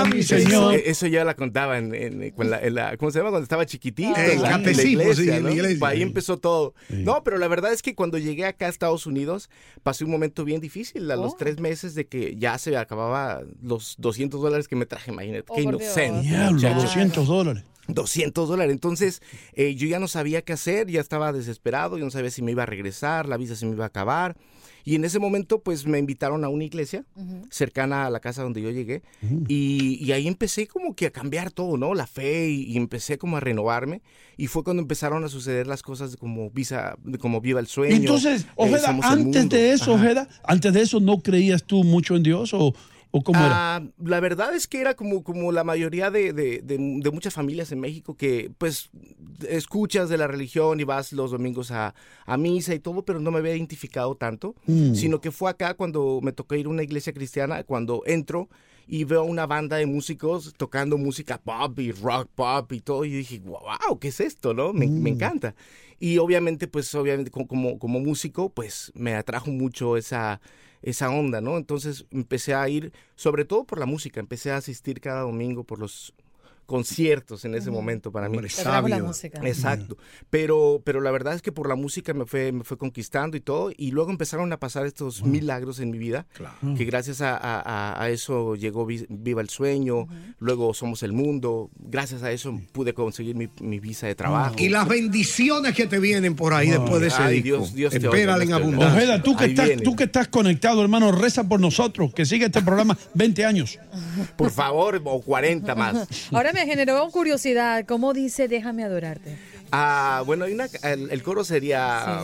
a 0.00 0.04
mi 0.04 0.22
Señor. 0.22 0.74
Eso 0.84 1.06
ya 1.06 1.24
la 1.24 1.34
contaba 1.34 1.78
en, 1.78 1.90
la- 2.36 2.60
en 2.60 2.74
la- 2.74 2.96
¿cómo 2.96 3.10
se 3.10 3.18
llama? 3.18 3.30
Cuando 3.30 3.44
estaba 3.44 3.66
chiquitito. 3.66 4.16
El 4.16 4.30
en 4.32 4.42
la, 4.42 4.54
en 4.54 4.62
la 4.64 4.74
sí, 4.74 4.88
iglesia, 4.92 5.36
en 5.36 5.42
la 5.44 5.50
¿no? 5.50 5.54
iglesia. 5.56 5.86
Ahí 5.88 6.02
empezó 6.02 6.38
todo. 6.38 6.74
Sí. 6.88 6.96
No, 7.04 7.22
pero 7.24 7.38
la 7.38 7.48
verdad 7.48 7.72
es 7.72 7.82
que 7.82 7.94
cuando 7.94 8.18
llegué 8.18 8.44
acá 8.46 8.66
a 8.66 8.68
Estados 8.68 9.06
Unidos, 9.06 9.50
pasé 9.82 10.04
un 10.04 10.10
momento 10.10 10.44
bien 10.44 10.60
difícil. 10.60 11.10
A 11.10 11.16
los 11.16 11.32
Oh. 11.32 11.36
tres 11.38 11.60
meses 11.60 11.94
de 11.94 12.06
que 12.06 12.36
ya 12.36 12.58
se 12.58 12.76
acababa 12.76 13.42
los 13.62 13.96
200 13.98 14.40
dólares 14.40 14.68
que 14.68 14.76
me 14.76 14.86
traje, 14.86 15.10
imagínate. 15.10 15.44
Oh, 15.48 15.54
qué 15.54 15.62
inocente. 15.62 16.20
Diablo, 16.22 16.52
muchacho. 16.52 16.80
200 16.82 17.26
dólares. 17.26 17.64
200 17.88 18.48
dólares. 18.48 18.72
Entonces, 18.72 19.20
eh, 19.54 19.74
yo 19.74 19.88
ya 19.88 19.98
no 19.98 20.08
sabía 20.08 20.42
qué 20.42 20.52
hacer, 20.52 20.88
ya 20.88 21.00
estaba 21.00 21.32
desesperado, 21.32 21.98
yo 21.98 22.04
no 22.04 22.10
sabía 22.10 22.30
si 22.30 22.42
me 22.42 22.52
iba 22.52 22.62
a 22.62 22.66
regresar, 22.66 23.28
la 23.28 23.36
visa 23.36 23.56
se 23.56 23.66
me 23.66 23.72
iba 23.72 23.84
a 23.84 23.88
acabar. 23.88 24.36
Y 24.84 24.94
en 24.94 25.04
ese 25.04 25.18
momento, 25.18 25.60
pues 25.62 25.86
me 25.86 25.98
invitaron 25.98 26.44
a 26.44 26.48
una 26.48 26.64
iglesia 26.64 27.04
cercana 27.50 28.06
a 28.06 28.10
la 28.10 28.20
casa 28.20 28.42
donde 28.42 28.62
yo 28.62 28.70
llegué. 28.70 29.02
y, 29.46 29.98
y 30.02 30.12
ahí 30.12 30.26
empecé 30.26 30.66
como 30.66 30.94
que 30.94 31.06
a 31.06 31.10
cambiar 31.10 31.50
todo, 31.50 31.76
¿no? 31.76 31.92
La 31.92 32.06
fe 32.06 32.48
y, 32.48 32.62
y 32.62 32.76
empecé 32.78 33.18
como 33.18 33.36
a 33.36 33.40
renovarme. 33.40 34.00
Y 34.38 34.46
fue 34.46 34.64
cuando 34.64 34.80
empezaron 34.80 35.24
a 35.24 35.28
suceder 35.28 35.66
las 35.66 35.82
cosas 35.82 36.16
como 36.16 36.48
visa, 36.50 36.96
como 37.20 37.40
viva 37.42 37.60
el 37.60 37.66
sueño. 37.66 37.96
Entonces, 37.96 38.42
eh, 38.42 38.50
Ojeda, 38.56 38.90
el 38.90 39.02
antes 39.02 39.48
de 39.50 39.72
eso, 39.72 39.94
Ajá. 39.94 40.04
Ojeda, 40.04 40.28
antes 40.44 40.72
de 40.72 40.80
eso, 40.80 41.00
¿no 41.00 41.18
creías 41.18 41.64
tú 41.64 41.84
mucho 41.84 42.16
en 42.16 42.22
Dios 42.22 42.54
o, 42.54 42.72
o 43.10 43.22
cómo 43.22 43.38
era? 43.38 43.76
Ah, 43.76 43.82
la 44.04 44.20
verdad 44.20 44.54
es 44.54 44.66
que 44.66 44.80
era 44.80 44.94
como, 44.94 45.22
como 45.22 45.50
la 45.52 45.64
mayoría 45.64 46.10
de, 46.10 46.32
de- 46.32 46.60
de- 46.62 46.78
de 47.02 47.10
muchas 47.10 47.34
familias 47.34 47.72
en 47.72 47.80
México 47.80 48.14
que 48.16 48.50
pues 48.58 48.90
escuchas 49.48 50.08
de 50.08 50.18
la 50.18 50.26
religión 50.26 50.80
y 50.80 50.84
vas 50.84 51.12
los 51.12 51.30
domingos 51.30 51.70
a, 51.70 51.94
a 52.26 52.36
misa 52.36 52.74
y 52.74 52.78
todo, 52.80 53.04
pero 53.04 53.20
no 53.20 53.30
me 53.30 53.38
había 53.38 53.54
identificado 53.56 54.14
tanto, 54.16 54.54
Mm. 54.66 54.94
sino 54.94 55.20
que 55.20 55.30
fue 55.30 55.50
acá 55.50 55.74
cuando 55.74 56.20
me 56.22 56.32
tocó 56.32 56.54
ir 56.54 56.66
a 56.66 56.70
una 56.70 56.82
iglesia 56.82 57.12
cristiana, 57.12 57.62
cuando 57.64 58.02
entro 58.06 58.48
y 58.86 59.04
veo 59.04 59.22
una 59.24 59.46
banda 59.46 59.76
de 59.76 59.86
músicos 59.86 60.54
tocando 60.56 60.96
música 60.96 61.38
pop 61.38 61.78
y 61.78 61.92
rock 61.92 62.28
pop 62.34 62.72
y 62.72 62.80
todo, 62.80 63.04
y 63.04 63.10
dije, 63.10 63.38
wow, 63.44 63.98
¿qué 64.00 64.08
es 64.08 64.20
esto? 64.20 64.54
¿no? 64.54 64.72
Me, 64.72 64.86
me 64.86 65.10
encanta. 65.10 65.54
Y 66.00 66.18
obviamente, 66.18 66.68
pues 66.68 66.94
obviamente 66.94 67.30
co- 67.30 67.46
como, 67.46 67.78
como 67.78 68.00
músico, 68.00 68.48
pues 68.50 68.90
me 68.94 69.14
atrajo 69.14 69.50
mucho 69.50 69.96
esa, 69.96 70.40
esa 70.82 71.10
onda, 71.10 71.40
¿no? 71.40 71.56
Entonces 71.56 72.06
empecé 72.10 72.54
a 72.54 72.68
ir, 72.68 72.92
sobre 73.16 73.44
todo 73.44 73.64
por 73.64 73.78
la 73.78 73.86
música, 73.86 74.20
empecé 74.20 74.50
a 74.50 74.56
asistir 74.56 75.00
cada 75.00 75.22
domingo 75.22 75.64
por 75.64 75.78
los 75.78 76.14
conciertos 76.68 77.46
en 77.46 77.54
ese 77.54 77.70
momento 77.70 78.12
para 78.12 78.28
mí. 78.28 78.36
Trajo 78.36 78.86
la 78.88 78.96
sabio. 78.96 79.06
música. 79.06 79.40
Exacto. 79.42 79.96
Pero, 80.28 80.82
pero 80.84 81.00
la 81.00 81.10
verdad 81.10 81.34
es 81.34 81.40
que 81.40 81.50
por 81.50 81.66
la 81.66 81.74
música 81.76 82.12
me 82.12 82.26
fue, 82.26 82.52
me 82.52 82.62
fue 82.62 82.76
conquistando 82.76 83.38
y 83.38 83.40
todo. 83.40 83.70
Y 83.74 83.90
luego 83.90 84.10
empezaron 84.10 84.52
a 84.52 84.58
pasar 84.60 84.84
estos 84.84 85.24
milagros 85.24 85.80
en 85.80 85.90
mi 85.90 85.96
vida. 85.98 86.26
Que 86.76 86.84
gracias 86.84 87.22
a, 87.22 87.38
a- 87.40 88.08
eso 88.10 88.54
llegó 88.54 88.84
Vi- 88.84 89.06
Viva 89.08 89.40
el 89.40 89.48
Sueño. 89.48 90.06
Luego 90.38 90.74
Somos 90.74 91.02
el 91.02 91.12
Mundo. 91.14 91.70
Gracias 91.78 92.22
a 92.22 92.30
eso 92.32 92.60
pude 92.72 92.92
conseguir 92.92 93.34
mi, 93.34 93.48
mi 93.60 93.80
visa 93.80 94.06
de 94.06 94.14
trabajo. 94.14 94.54
Y 94.58 94.68
las 94.68 94.86
bendiciones 94.86 95.74
que 95.74 95.86
te 95.86 95.98
vienen 95.98 96.36
por 96.36 96.52
ahí 96.52 96.68
después 96.68 97.00
de 97.00 97.06
ese 97.08 97.22
Ay, 97.22 97.40
disco. 97.40 97.58
Dios- 97.58 97.74
Dios 97.74 97.94
oiga, 98.12 98.42
en 98.42 98.52
abundancia. 98.52 98.94
Ojeda, 98.94 99.22
tú 99.22 99.34
que, 99.36 99.44
Ahí 99.44 99.50
estás, 99.50 99.66
viene. 99.68 99.82
tú 99.82 99.96
que 99.96 100.04
estás 100.04 100.28
conectado, 100.28 100.82
hermano, 100.82 101.12
reza 101.12 101.44
por 101.48 101.60
nosotros, 101.60 102.12
que 102.12 102.26
siga 102.26 102.44
este 102.46 102.60
programa 102.60 102.98
20 103.14 103.44
años. 103.46 103.78
Por 104.36 104.50
favor, 104.50 105.00
o 105.04 105.20
40 105.22 105.74
más. 105.74 106.06
Ahora 106.32 106.52
me 106.58 106.66
generó 106.66 107.08
curiosidad. 107.10 107.84
¿Cómo 107.86 108.12
dice 108.12 108.48
déjame 108.48 108.82
adorarte? 108.84 109.36
Ah, 109.70 110.22
bueno, 110.26 110.44
hay 110.46 110.52
una, 110.54 110.66
el, 110.82 111.10
el 111.10 111.22
coro 111.22 111.44
sería... 111.44 112.22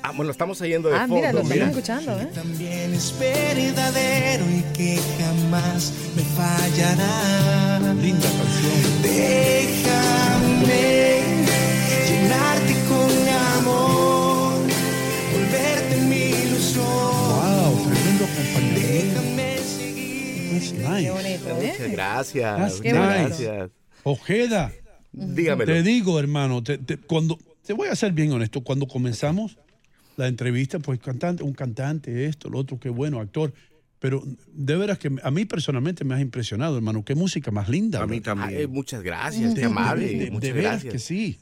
Ah, 0.00 0.12
bueno, 0.14 0.30
estamos 0.30 0.60
oyendo 0.60 0.88
de 0.88 0.94
Ah, 0.96 1.00
fondo. 1.00 1.16
mira, 1.16 1.32
lo 1.32 1.40
estamos 1.42 1.68
escuchando, 1.70 2.20
¿eh? 2.20 2.28
También 2.32 2.94
es 2.94 3.12
verdadero 3.18 4.44
y 4.48 4.62
que 4.76 4.98
jamás 5.18 5.92
me 6.16 6.22
fallará. 6.22 7.78
Linda 8.00 8.28
canción. 8.28 9.02
Déjame 9.02 10.82
llenarte 12.08 12.74
con 12.88 13.10
amor, 13.58 14.17
gracias. 21.98 22.80
Qué 22.80 22.92
gracias. 22.92 23.70
Ojeda, 24.04 24.72
Dígamelo. 25.12 25.72
te 25.72 25.82
digo, 25.82 26.18
hermano, 26.18 26.62
te, 26.62 26.78
te- 26.78 26.96
cuando, 26.96 27.38
te 27.66 27.72
voy 27.72 27.88
a 27.88 27.96
ser 27.96 28.12
bien 28.12 28.32
honesto, 28.32 28.62
cuando 28.62 28.86
comenzamos 28.86 29.58
la 30.16 30.28
entrevista, 30.28 30.78
pues 30.78 30.98
cantante, 31.00 31.42
un 31.42 31.52
cantante, 31.52 32.26
esto, 32.26 32.48
lo 32.48 32.58
otro, 32.58 32.78
qué 32.78 32.88
bueno, 32.88 33.20
actor. 33.20 33.52
Pero 34.00 34.22
de 34.52 34.76
veras 34.76 34.98
que 34.98 35.10
a 35.22 35.30
mí 35.32 35.44
personalmente 35.44 36.04
me 36.04 36.14
has 36.14 36.20
impresionado, 36.20 36.76
hermano. 36.76 37.04
Qué 37.04 37.16
música 37.16 37.50
más 37.50 37.68
linda. 37.68 38.00
A 38.00 38.06
mí 38.06 38.20
también. 38.20 38.60
Ay, 38.60 38.66
muchas 38.68 39.02
gracias, 39.02 39.54
De- 39.54 39.60
qué 39.62 39.66
amable. 39.66 40.06
de- 40.06 40.18
de- 40.26 40.30
muchas 40.30 40.42
de 40.42 40.52
veras 40.52 40.72
gracias. 40.84 40.92
que 40.92 40.98
sí. 41.00 41.38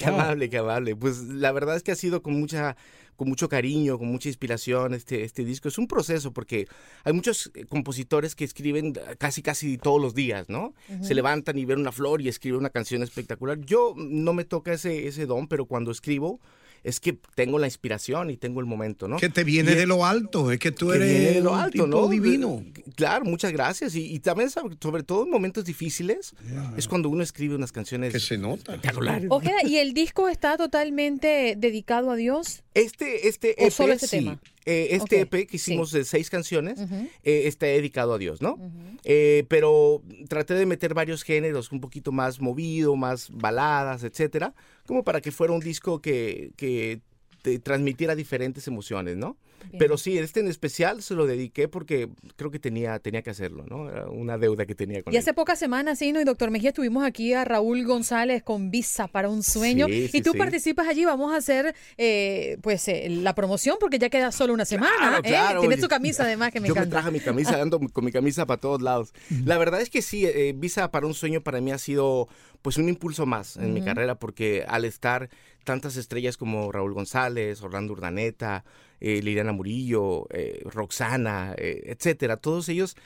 Qué 0.00 0.06
amable, 0.06 0.48
qué 0.48 0.56
amable. 0.56 0.96
Pues 0.96 1.18
la 1.24 1.52
verdad 1.52 1.76
es 1.76 1.82
que 1.82 1.92
ha 1.92 1.96
sido 1.96 2.22
con 2.22 2.32
mucha, 2.40 2.74
con 3.16 3.28
mucho 3.28 3.50
cariño, 3.50 3.98
con 3.98 4.08
mucha 4.08 4.30
inspiración 4.30 4.94
este, 4.94 5.24
este 5.24 5.44
disco. 5.44 5.68
Es 5.68 5.76
un 5.76 5.86
proceso 5.86 6.32
porque 6.32 6.66
hay 7.04 7.12
muchos 7.12 7.50
eh, 7.54 7.66
compositores 7.66 8.34
que 8.34 8.44
escriben 8.44 8.94
casi, 9.18 9.42
casi 9.42 9.76
todos 9.76 10.00
los 10.00 10.14
días, 10.14 10.48
¿no? 10.48 10.72
Se 11.02 11.14
levantan 11.14 11.58
y 11.58 11.66
ven 11.66 11.80
una 11.80 11.92
flor 11.92 12.22
y 12.22 12.28
escriben 12.28 12.60
una 12.60 12.70
canción 12.70 13.02
espectacular. 13.02 13.58
Yo 13.60 13.92
no 13.94 14.32
me 14.32 14.44
toca 14.44 14.72
ese, 14.72 15.06
ese 15.06 15.26
don, 15.26 15.48
pero 15.48 15.66
cuando 15.66 15.90
escribo 15.90 16.40
es 16.84 17.00
que 17.00 17.18
tengo 17.34 17.58
la 17.58 17.66
inspiración 17.66 18.30
y 18.30 18.36
tengo 18.36 18.60
el 18.60 18.66
momento, 18.66 19.08
¿no? 19.08 19.16
Que 19.18 19.28
te 19.28 19.44
viene 19.44 19.72
Y 19.72 19.74
de 19.74 19.82
es- 19.82 19.88
lo 19.88 20.04
alto, 20.06 20.50
es 20.50 20.58
que 20.58 20.72
tú 20.72 20.88
que 20.88 20.96
eres 20.96 21.08
viene 21.10 21.30
de 21.32 21.40
lo 21.40 21.52
un 21.52 21.58
alto, 21.58 21.70
tipo 21.72 21.86
¿no? 21.86 22.08
divino. 22.08 22.64
Claro, 22.96 23.24
muchas 23.24 23.52
gracias. 23.52 23.94
Y, 23.94 24.12
y 24.14 24.18
también, 24.20 24.50
sobre, 24.50 24.76
sobre 24.80 25.02
todo 25.02 25.24
en 25.24 25.30
momentos 25.30 25.64
difíciles, 25.64 26.34
es 26.76 26.88
cuando 26.88 27.08
uno 27.08 27.22
escribe 27.22 27.54
unas 27.54 27.72
canciones 27.72 28.12
Que 28.12 28.20
se 28.20 28.38
nota. 28.38 28.74
espectaculares. 28.74 29.28
Ojeda, 29.30 29.58
¿y 29.66 29.76
el 29.76 29.94
disco 29.94 30.28
está 30.28 30.56
totalmente 30.56 31.54
dedicado 31.56 32.10
a 32.10 32.16
Dios? 32.16 32.62
Este, 32.74 33.28
este 33.28 33.54
¿O 33.58 33.64
EP, 33.66 33.70
solo 33.72 33.92
este 33.92 34.06
sí. 34.06 34.16
tema? 34.18 34.40
Eh, 34.66 34.88
este 34.92 35.20
EP 35.20 35.46
que 35.46 35.56
hicimos 35.56 35.90
de 35.90 36.04
seis 36.04 36.28
canciones 36.30 36.78
Ujú. 36.80 37.08
eh, 37.24 37.42
está 37.46 37.66
dedicado 37.66 38.12
a 38.14 38.18
Dios, 38.18 38.42
¿no? 38.42 38.58
Eh, 39.04 39.44
pero 39.48 40.02
traté 40.28 40.54
de 40.54 40.66
meter 40.66 40.92
varios 40.94 41.22
géneros, 41.22 41.72
un 41.72 41.80
poquito 41.80 42.12
más 42.12 42.40
movido, 42.40 42.94
más 42.94 43.28
baladas, 43.32 44.04
etcétera, 44.04 44.54
como 44.90 45.04
para 45.04 45.20
que 45.20 45.30
fuera 45.30 45.52
un 45.52 45.60
disco 45.60 46.00
que, 46.00 46.50
que 46.56 47.00
te 47.42 47.58
transmitiera 47.58 48.14
diferentes 48.14 48.66
emociones, 48.66 49.16
¿no? 49.16 49.36
Pero 49.78 49.98
sí, 49.98 50.16
este 50.18 50.40
en 50.40 50.48
especial 50.48 51.02
se 51.02 51.14
lo 51.14 51.26
dediqué 51.26 51.68
porque 51.68 52.08
creo 52.36 52.50
que 52.50 52.58
tenía, 52.58 52.98
tenía 52.98 53.22
que 53.22 53.30
hacerlo, 53.30 53.64
¿no? 53.68 53.90
Era 53.90 54.08
una 54.08 54.38
deuda 54.38 54.64
que 54.66 54.74
tenía 54.74 55.02
con 55.02 55.12
Y 55.12 55.16
él. 55.16 55.20
hace 55.20 55.34
pocas 55.34 55.58
semanas, 55.58 55.98
sí, 55.98 56.12
¿no? 56.12 56.20
Y 56.20 56.24
doctor 56.24 56.50
Mejía, 56.50 56.70
estuvimos 56.70 57.04
aquí 57.04 57.34
a 57.34 57.44
Raúl 57.44 57.84
González 57.84 58.42
con 58.42 58.70
Visa 58.70 59.06
para 59.08 59.28
un 59.28 59.42
sueño. 59.42 59.86
Sí, 59.86 60.08
sí, 60.08 60.18
y 60.18 60.22
tú 60.22 60.32
sí. 60.32 60.38
participas 60.38 60.88
allí, 60.88 61.04
vamos 61.04 61.32
a 61.32 61.36
hacer 61.36 61.74
eh, 61.98 62.56
pues 62.62 62.88
eh, 62.88 63.08
la 63.10 63.34
promoción 63.34 63.76
porque 63.78 63.98
ya 63.98 64.08
queda 64.08 64.32
solo 64.32 64.54
una 64.54 64.64
semana. 64.64 64.96
Claro, 64.96 65.18
¿eh? 65.18 65.28
claro, 65.28 65.60
Tienes 65.60 65.80
tu 65.80 65.88
camisa 65.88 66.24
además 66.24 66.52
que 66.52 66.60
me 66.60 66.68
Yo 66.68 66.74
me 66.74 66.86
traje 66.86 67.10
mi 67.10 67.20
camisa, 67.20 67.60
ando 67.60 67.80
con 67.92 68.04
mi 68.04 68.12
camisa 68.12 68.46
para 68.46 68.60
todos 68.60 68.80
lados. 68.80 69.12
La 69.44 69.58
verdad 69.58 69.80
es 69.80 69.90
que 69.90 70.02
sí, 70.02 70.24
eh, 70.26 70.54
Visa 70.56 70.90
para 70.90 71.06
un 71.06 71.14
sueño 71.14 71.42
para 71.42 71.60
mí 71.60 71.70
ha 71.70 71.78
sido 71.78 72.28
pues 72.62 72.76
un 72.76 72.88
impulso 72.88 73.24
más 73.26 73.56
en 73.56 73.72
mi 73.72 73.82
carrera 73.82 74.16
porque 74.16 74.64
al 74.68 74.84
estar 74.84 75.30
tantas 75.70 75.96
estrellas 75.96 76.36
como 76.36 76.72
Raúl 76.72 76.94
González, 76.94 77.62
Orlando 77.62 77.92
Urdaneta, 77.92 78.64
eh, 79.00 79.22
Liliana 79.22 79.52
Murillo, 79.52 80.26
eh, 80.30 80.64
Roxana, 80.64 81.54
eh, 81.56 81.82
etcétera, 81.84 82.38
todos 82.38 82.68
ellos 82.68 82.96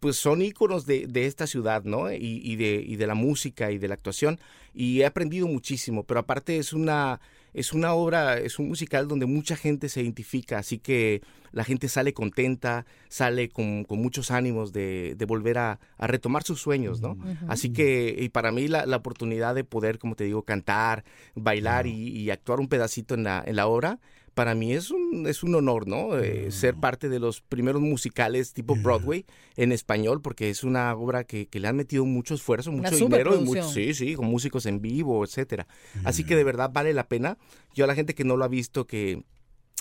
pues 0.00 0.16
son 0.16 0.42
íconos 0.42 0.84
de, 0.84 1.06
de 1.06 1.26
esta 1.26 1.46
ciudad, 1.46 1.84
¿no? 1.84 2.10
Y, 2.12 2.40
y 2.42 2.56
de, 2.56 2.82
y 2.84 2.96
de 2.96 3.06
la 3.06 3.14
música 3.14 3.70
y 3.70 3.78
de 3.78 3.86
la 3.86 3.94
actuación 3.94 4.40
y 4.74 5.00
he 5.02 5.06
aprendido 5.06 5.46
muchísimo, 5.46 6.02
pero 6.02 6.18
aparte 6.18 6.58
es 6.58 6.72
una 6.72 7.20
es 7.54 7.72
una 7.72 7.92
obra, 7.92 8.38
es 8.38 8.58
un 8.58 8.68
musical 8.68 9.08
donde 9.08 9.26
mucha 9.26 9.56
gente 9.56 9.88
se 9.88 10.02
identifica, 10.02 10.58
así 10.58 10.78
que 10.78 11.22
la 11.52 11.64
gente 11.64 11.88
sale 11.88 12.12
contenta, 12.12 12.86
sale 13.08 13.48
con, 13.48 13.84
con 13.84 14.00
muchos 14.00 14.30
ánimos 14.30 14.72
de, 14.72 15.14
de 15.16 15.24
volver 15.24 15.58
a, 15.58 15.80
a 15.96 16.06
retomar 16.06 16.42
sus 16.42 16.60
sueños, 16.60 17.00
¿no? 17.00 17.16
Así 17.48 17.72
que 17.72 18.14
y 18.18 18.28
para 18.28 18.52
mí 18.52 18.68
la, 18.68 18.86
la 18.86 18.96
oportunidad 18.96 19.54
de 19.54 19.64
poder, 19.64 19.98
como 19.98 20.14
te 20.14 20.24
digo, 20.24 20.42
cantar, 20.42 21.04
bailar 21.34 21.86
y, 21.86 22.08
y 22.08 22.30
actuar 22.30 22.60
un 22.60 22.68
pedacito 22.68 23.14
en 23.14 23.24
la, 23.24 23.42
en 23.46 23.56
la 23.56 23.66
obra, 23.66 23.98
para 24.38 24.54
mí 24.54 24.72
es 24.72 24.92
un, 24.92 25.26
es 25.26 25.42
un 25.42 25.52
honor, 25.56 25.88
¿no? 25.88 26.16
Eh, 26.16 26.52
ser 26.52 26.76
parte 26.76 27.08
de 27.08 27.18
los 27.18 27.40
primeros 27.40 27.82
musicales 27.82 28.52
tipo 28.52 28.76
Broadway 28.76 29.26
en 29.56 29.72
español, 29.72 30.22
porque 30.22 30.48
es 30.48 30.62
una 30.62 30.94
obra 30.94 31.24
que, 31.24 31.48
que 31.48 31.58
le 31.58 31.66
han 31.66 31.74
metido 31.74 32.04
mucho 32.04 32.34
esfuerzo, 32.34 32.70
Una 32.70 32.88
mucho 32.88 33.06
dinero 33.06 33.34
y 33.34 33.42
mucho, 33.42 33.68
sí, 33.68 33.94
sí, 33.94 34.14
con 34.14 34.26
músicos 34.26 34.66
en 34.66 34.80
vivo, 34.80 35.24
etcétera. 35.24 35.66
Así 36.04 36.22
que 36.22 36.36
de 36.36 36.44
verdad 36.44 36.70
vale 36.72 36.92
la 36.92 37.08
pena. 37.08 37.36
Yo 37.74 37.82
a 37.82 37.88
la 37.88 37.96
gente 37.96 38.14
que 38.14 38.22
no 38.22 38.36
lo 38.36 38.44
ha 38.44 38.48
visto, 38.48 38.86
que, 38.86 39.24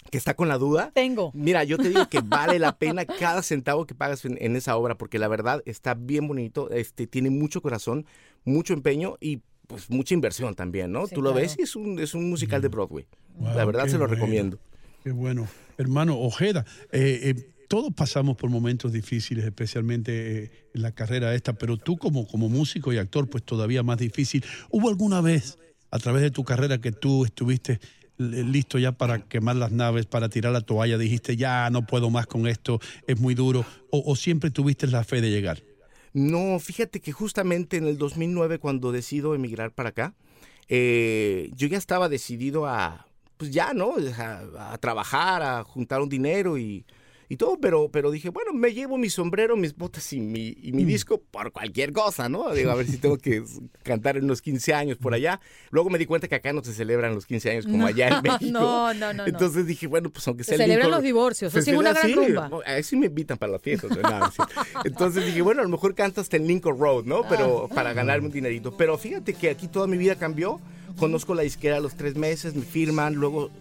que 0.09 0.17
está 0.17 0.33
con 0.33 0.47
la 0.47 0.57
duda. 0.57 0.89
Tengo. 0.91 1.29
Mira, 1.35 1.63
yo 1.63 1.77
te 1.77 1.89
digo 1.89 2.09
que 2.09 2.21
vale 2.25 2.57
la 2.57 2.79
pena 2.79 3.05
cada 3.05 3.43
centavo 3.43 3.85
que 3.85 3.93
pagas 3.93 4.25
en, 4.25 4.39
en 4.41 4.55
esa 4.55 4.75
obra, 4.75 4.97
porque 4.97 5.19
la 5.19 5.27
verdad 5.27 5.61
está 5.67 5.93
bien 5.93 6.27
bonito, 6.27 6.71
este, 6.71 7.05
tiene 7.05 7.29
mucho 7.29 7.61
corazón, 7.61 8.07
mucho 8.43 8.73
empeño 8.73 9.17
y 9.21 9.43
pues 9.67 9.89
mucha 9.89 10.13
inversión 10.13 10.55
también, 10.55 10.91
¿no? 10.91 11.07
Sí, 11.07 11.15
Tú 11.15 11.21
lo 11.21 11.31
claro. 11.31 11.45
ves 11.47 11.55
y 11.59 11.63
es 11.63 11.75
un, 11.75 11.99
es 11.99 12.13
un 12.13 12.29
musical 12.29 12.61
de 12.61 12.69
Broadway. 12.69 13.05
la 13.41 13.65
verdad 13.65 13.85
se 13.87 13.93
lo 13.93 13.99
bueno. 13.99 14.13
recomiendo. 14.15 14.59
Qué 15.03 15.11
bueno. 15.11 15.47
Hermano 15.77 16.17
Ojeda, 16.17 16.65
eh, 16.91 17.19
eh, 17.23 17.49
todos 17.67 17.93
pasamos 17.93 18.35
por 18.37 18.49
momentos 18.49 18.91
difíciles, 18.93 19.45
especialmente 19.45 20.43
eh, 20.45 20.51
en 20.73 20.81
la 20.81 20.91
carrera 20.93 21.35
esta, 21.35 21.53
pero 21.53 21.77
tú 21.77 21.97
como, 21.97 22.25
como 22.27 22.49
músico 22.49 22.91
y 22.93 22.97
actor, 22.97 23.29
pues 23.29 23.43
todavía 23.43 23.83
más 23.83 23.97
difícil. 23.99 24.43
¿Hubo 24.71 24.89
alguna 24.89 25.21
vez 25.21 25.57
a 25.91 25.99
través 25.99 26.21
de 26.21 26.31
tu 26.31 26.43
carrera 26.43 26.79
que 26.79 26.91
tú 26.91 27.25
estuviste 27.25 27.79
l- 28.17 28.43
listo 28.45 28.79
ya 28.79 28.93
para 28.93 29.19
quemar 29.27 29.57
las 29.57 29.71
naves, 29.71 30.05
para 30.05 30.29
tirar 30.29 30.51
la 30.53 30.61
toalla, 30.61 30.97
dijiste 30.97 31.35
ya 31.37 31.69
no 31.69 31.85
puedo 31.85 32.09
más 32.09 32.25
con 32.25 32.47
esto, 32.47 32.79
es 33.05 33.19
muy 33.19 33.35
duro, 33.35 33.65
o, 33.91 34.01
o 34.11 34.15
siempre 34.15 34.49
tuviste 34.49 34.87
la 34.87 35.03
fe 35.03 35.21
de 35.21 35.29
llegar? 35.29 35.61
No, 36.17 36.57
fíjate 36.57 36.99
que 36.99 37.11
justamente 37.11 37.77
en 37.77 37.85
el 37.85 37.99
2009 37.99 38.57
cuando 38.57 38.91
decido 38.91 39.35
emigrar 39.35 39.71
para 39.71 39.89
acá, 39.89 40.15
eh, 40.67 41.51
yo 41.55 41.67
ya 41.67 41.77
estaba 41.77 42.09
decidido 42.09 42.65
a, 42.65 43.05
pues 43.37 43.51
ya, 43.51 43.75
¿no? 43.75 43.93
A, 44.17 44.73
a 44.73 44.77
trabajar, 44.79 45.43
a 45.43 45.63
juntar 45.63 46.01
un 46.01 46.09
dinero 46.09 46.57
y, 46.57 46.87
y 47.29 47.35
todo, 47.37 47.59
pero, 47.59 47.89
pero 47.91 48.09
dije, 48.11 48.29
bueno, 48.29 48.53
me 48.53 48.73
llevo 48.73 48.97
mi 48.97 49.09
sombrero, 49.09 49.55
mis 49.57 49.75
botas 49.75 50.11
y 50.13 50.19
mi, 50.19 50.55
y 50.61 50.71
mi 50.71 50.83
disco 50.85 51.21
por 51.31 51.51
cualquier 51.51 51.91
cosa, 51.91 52.29
¿no? 52.29 52.53
Digo, 52.53 52.71
a 52.71 52.75
ver 52.75 52.85
si 52.87 52.97
tengo 52.99 53.17
que 53.17 53.43
cantar 53.83 54.17
en 54.17 54.27
los 54.27 54.41
15 54.41 54.73
años 54.73 54.97
por 54.97 55.13
allá. 55.13 55.39
Luego 55.71 55.89
me 55.89 55.97
di 55.97 56.05
cuenta 56.05 56.27
que 56.27 56.35
acá 56.35 56.53
no 56.53 56.63
se 56.63 56.73
celebran 56.73 57.13
los 57.15 57.25
15 57.25 57.51
años 57.51 57.65
como 57.65 57.77
No, 57.79 57.85
allá 57.87 58.07
en 58.07 58.21
México. 58.23 58.51
no, 58.51 58.93
no, 58.93 59.13
no, 59.13 59.13
no. 59.13 59.25
Entonces 59.27 59.65
dije, 59.67 59.87
bueno, 59.87 60.09
pues 60.09 60.27
aunque 60.27 60.43
Se 60.43 60.55
el 60.55 60.61
celebran 60.61 60.91
los 60.91 61.03
divorcios, 61.03 61.51
sí 61.53 61.59
es 61.59 61.67
una 61.67 61.91
gran 61.93 62.03
celebra- 62.03 62.49
rumba. 62.49 62.63
sí, 62.65 62.71
Ahí 62.71 62.83
sí 62.83 62.95
me 62.95 63.07
invitan 63.07 63.37
para 63.37 63.51
las 63.53 63.61
fiestas. 63.61 63.91
Nada, 63.97 64.31
sí. 64.31 64.41
Entonces 64.85 65.25
dije, 65.25 65.41
bueno, 65.41 65.61
a 65.61 65.63
lo 65.63 65.69
mejor 65.69 65.95
canto 65.95 66.21
hasta 66.21 66.37
en 66.37 66.47
Lincoln 66.47 66.79
Road, 66.79 67.03
¿no? 67.05 67.23
Pero 67.27 67.67
Ah. 67.69 67.73
para 67.75 67.93
ganarme 67.93 68.27
un 68.27 68.31
dinerito. 68.33 68.75
Pero 68.77 68.97
fíjate 68.97 69.33
que 69.33 69.49
aquí 69.49 69.67
toda 69.67 69.87
mi 69.87 69.97
vida 69.97 70.15
cambió. 70.15 70.59
Conozco 70.97 71.35
la 71.35 71.43
disquera 71.43 71.77
a 71.77 71.79
los 71.79 71.93
tres 71.95 72.15
meses, 72.15 72.55
me 72.55 72.63
firman, 72.63 73.13
luego 73.15 73.51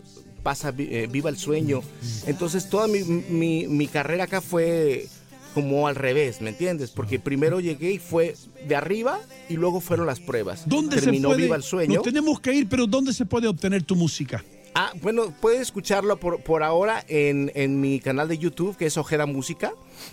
pasa 0.46 0.72
eh, 0.78 1.08
Viva 1.10 1.28
el 1.28 1.36
Sueño. 1.36 1.80
Entonces 2.28 2.70
toda 2.70 2.86
mi, 2.86 3.00
mi- 3.02 3.66
mi 3.66 3.88
carrera 3.88 4.24
acá 4.24 4.40
fue 4.40 5.08
como 5.54 5.88
al 5.88 5.96
revés, 5.96 6.40
¿me 6.40 6.50
entiendes? 6.50 6.92
Porque 6.92 7.18
primero 7.18 7.58
llegué 7.58 7.90
y 7.90 7.98
fue 7.98 8.36
de 8.68 8.76
arriba 8.76 9.18
y 9.48 9.54
luego 9.54 9.80
fueron 9.80 10.06
las 10.06 10.20
pruebas. 10.20 10.62
¿Dónde 10.68 11.00
Terminó 11.00 11.30
se 11.30 11.34
puede? 11.34 11.42
Viva 11.42 11.56
el 11.56 11.64
Sueño. 11.64 11.94
Nos 11.96 12.04
tenemos 12.04 12.38
que 12.38 12.52
ir, 12.54 12.68
pero 12.68 12.86
¿dónde 12.86 13.12
se 13.12 13.26
puede 13.26 13.48
obtener 13.48 13.82
tu 13.82 13.96
música? 13.96 14.44
Ah, 14.76 14.92
bueno, 15.02 15.32
puedes 15.40 15.62
escucharlo 15.62 16.16
por, 16.20 16.40
por 16.44 16.62
ahora 16.62 17.04
en, 17.08 17.50
en 17.56 17.80
mi 17.80 17.98
canal 17.98 18.28
de 18.28 18.38
YouTube, 18.38 18.76
que 18.76 18.86
es 18.86 18.96
Ojeda 18.96 19.26
Música. 19.26 19.72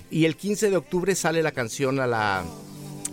Y 0.09 0.25
el 0.25 0.35
15 0.35 0.71
de 0.71 0.77
octubre 0.77 1.13
sale 1.13 1.43
la 1.43 1.51
canción 1.51 1.99
a 1.99 2.07
la, 2.07 2.43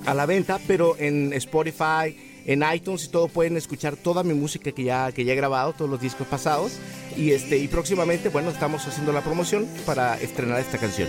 a 0.06 0.14
la 0.14 0.24
venta, 0.24 0.58
pero 0.66 0.96
en 0.98 1.34
Spotify, 1.34 2.16
en 2.46 2.64
iTunes 2.72 3.04
y 3.04 3.08
todo 3.08 3.28
pueden 3.28 3.56
escuchar 3.56 3.96
toda 3.96 4.22
mi 4.22 4.34
música 4.34 4.72
que 4.72 4.84
ya, 4.84 5.12
que 5.12 5.24
ya 5.24 5.32
he 5.32 5.36
grabado, 5.36 5.72
todos 5.72 5.90
los 5.90 6.00
discos 6.00 6.26
pasados. 6.26 6.78
Y, 7.16 7.32
este, 7.32 7.58
y 7.58 7.68
próximamente, 7.68 8.28
bueno, 8.28 8.50
estamos 8.50 8.86
haciendo 8.86 9.12
la 9.12 9.22
promoción 9.22 9.66
para 9.86 10.18
estrenar 10.20 10.60
esta 10.60 10.78
canción. 10.78 11.08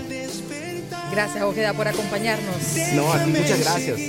Gracias, 1.11 1.43
Ojeda, 1.43 1.73
por 1.73 1.87
acompañarnos. 1.87 2.55
No, 2.95 3.11
a 3.11 3.23
ti 3.23 3.31
muchas 3.31 3.59
gracias. 3.59 3.99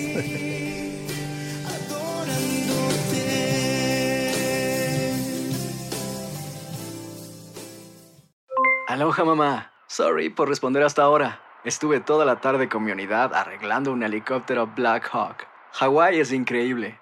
Aloha 8.88 9.24
mamá. 9.24 9.72
Sorry 9.86 10.28
por 10.28 10.48
responder 10.48 10.82
hasta 10.82 11.02
ahora. 11.02 11.40
Estuve 11.64 12.00
toda 12.00 12.24
la 12.24 12.40
tarde 12.40 12.68
con 12.68 12.84
mi 12.84 12.92
unidad 12.92 13.34
arreglando 13.34 13.92
un 13.92 14.02
helicóptero 14.02 14.66
Black 14.66 15.08
Hawk. 15.12 15.46
Hawái 15.72 16.20
es 16.20 16.32
increíble. 16.32 17.01